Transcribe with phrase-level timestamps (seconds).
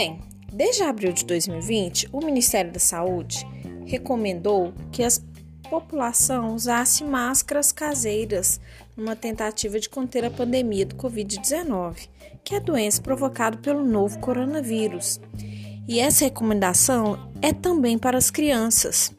[0.00, 0.18] Bem,
[0.50, 3.46] desde abril de 2020, o Ministério da Saúde
[3.84, 5.08] recomendou que a
[5.68, 8.58] população usasse máscaras caseiras
[8.96, 12.08] numa tentativa de conter a pandemia do Covid-19,
[12.42, 15.20] que é a doença provocada pelo novo coronavírus.
[15.86, 19.12] E essa recomendação é também para as crianças.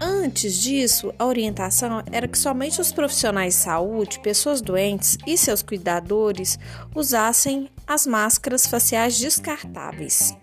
[0.00, 5.62] Antes disso, a orientação era que somente os profissionais de saúde, pessoas doentes e seus
[5.62, 6.58] cuidadores
[6.94, 10.36] usassem as máscaras faciais descartáveis.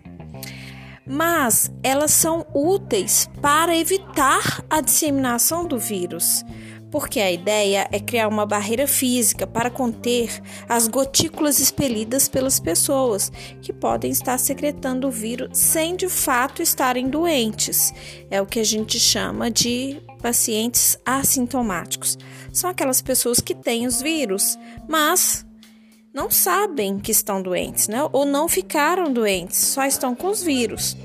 [1.05, 6.44] Mas elas são úteis para evitar a disseminação do vírus
[6.91, 13.31] porque a ideia é criar uma barreira física para conter as gotículas expelidas pelas pessoas
[13.62, 17.94] que podem estar secretando o vírus sem de fato estarem doentes.
[18.30, 22.17] É o que a gente chama de pacientes assintomáticos.
[22.52, 25.45] São aquelas pessoas que têm os vírus, mas
[26.14, 28.08] não sabem que estão doentes, né?
[28.11, 30.98] Ou não ficaram doentes, só estão com os vírus.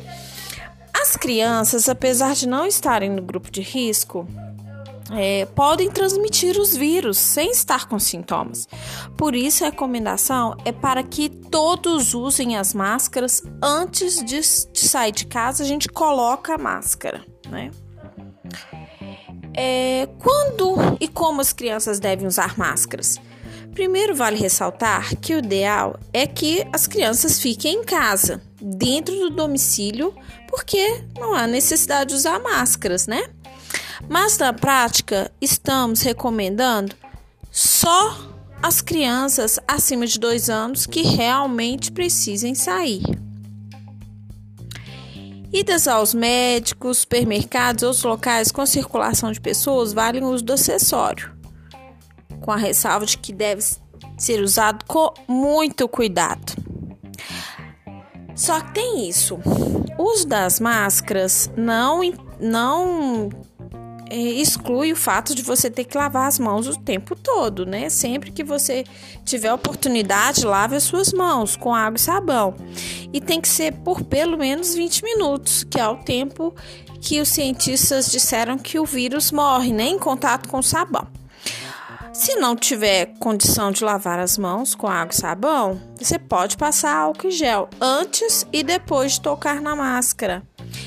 [0.92, 4.26] As crianças, apesar de não estarem no grupo de risco,
[5.12, 8.66] é, podem transmitir os vírus sem estar com sintomas.
[9.16, 15.26] Por isso, a recomendação é para que todos usem as máscaras antes de, sair de
[15.26, 15.62] casa.
[15.62, 17.70] A gente coloca a máscara, né?
[19.54, 23.18] É, quando e como as crianças devem usar máscaras?
[23.72, 29.28] Primeiro, vale ressaltar que o ideal é que as crianças fiquem em casa, dentro do
[29.28, 30.14] domicílio,
[30.48, 33.28] porque não há necessidade de usar máscaras, né?
[34.08, 36.94] Mas na prática, estamos recomendando
[37.50, 38.16] só
[38.62, 43.02] as crianças acima de dois anos que realmente precisem sair.
[45.52, 51.32] Idas aos médicos, supermercados, outros locais com circulação de pessoas valem o uso do acessório,
[52.40, 53.62] com a ressalva de que deve
[54.18, 56.52] ser usado com muito cuidado.
[58.34, 59.38] Só que tem isso.
[59.96, 62.00] O uso das máscaras não,
[62.38, 63.30] não
[64.10, 67.88] exclui o fato de você ter que lavar as mãos o tempo todo, né?
[67.88, 68.84] Sempre que você
[69.24, 72.54] tiver oportunidade, lave as suas mãos com água e sabão.
[73.12, 76.54] E tem que ser por pelo menos 20 minutos, que é o tempo
[77.00, 79.84] que os cientistas disseram que o vírus morre, né?
[79.84, 81.06] Em contato com o sabão.
[82.12, 86.96] Se não tiver condição de lavar as mãos com água e sabão, você pode passar
[86.96, 90.42] álcool e gel antes e depois de tocar na máscara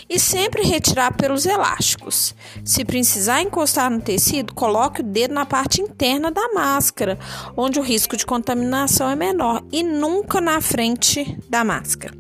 [0.08, 2.36] e sempre retirar pelos elásticos.
[2.64, 7.18] Se precisar encostar no tecido, coloque o dedo na parte interna da máscara,
[7.58, 12.14] onde o risco de contaminação é menor, e nunca na frente da máscara.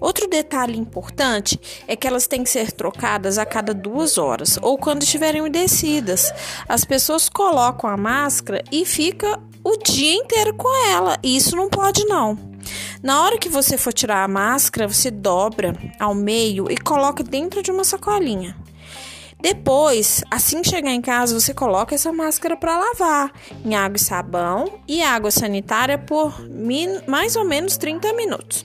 [0.00, 4.76] Outro detalhe importante é que elas têm que ser trocadas a cada duas horas ou
[4.76, 6.32] quando estiverem umedecidas.
[6.68, 11.18] As pessoas colocam a máscara e fica o dia inteiro com ela.
[11.22, 12.51] E isso não pode não.
[13.02, 17.60] Na hora que você for tirar a máscara, você dobra ao meio e coloca dentro
[17.60, 18.56] de uma sacolinha.
[19.40, 23.32] Depois, assim que chegar em casa, você coloca essa máscara para lavar
[23.64, 26.32] em água e sabão e água sanitária por
[27.08, 28.64] mais ou menos 30 minutos.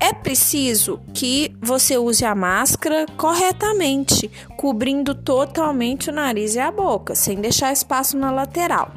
[0.00, 7.14] É preciso que você use a máscara corretamente, cobrindo totalmente o nariz e a boca,
[7.14, 8.90] sem deixar espaço na lateral.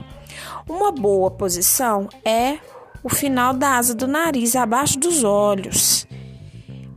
[0.67, 2.59] Uma boa posição é
[3.07, 6.05] o final da asa do nariz abaixo dos olhos.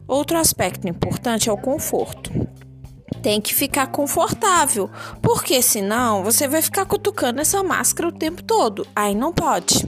[0.08, 2.32] Outro aspecto importante é o conforto.
[3.22, 4.90] Tem que ficar confortável,
[5.22, 8.84] porque senão você vai ficar cutucando essa máscara o tempo todo.
[8.94, 9.86] Aí não pode.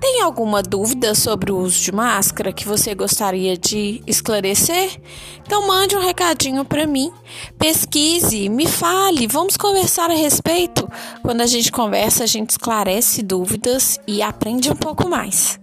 [0.00, 4.98] Tem alguma dúvida sobre o uso de máscara que você gostaria de esclarecer?
[5.46, 7.12] Então mande um recadinho para mim,
[7.58, 10.90] pesquise, me fale, vamos conversar a respeito.
[11.22, 15.60] Quando a gente conversa, a gente esclarece dúvidas e aprende um pouco mais.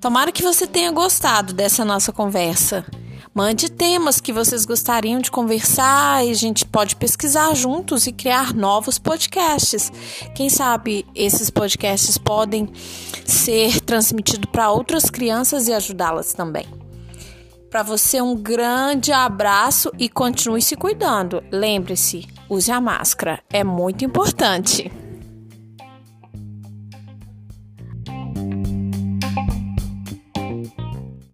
[0.00, 2.84] Tomara que você tenha gostado dessa nossa conversa.
[3.36, 8.54] Mande temas que vocês gostariam de conversar e a gente pode pesquisar juntos e criar
[8.54, 9.92] novos podcasts.
[10.34, 12.66] Quem sabe esses podcasts podem
[13.26, 16.64] ser transmitidos para outras crianças e ajudá-las também.
[17.68, 21.44] Para você, um grande abraço e continue se cuidando.
[21.52, 24.90] Lembre-se, use a máscara, é muito importante.